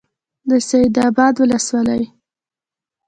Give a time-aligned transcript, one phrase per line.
[0.49, 2.03] د سید آباد ولسوالۍ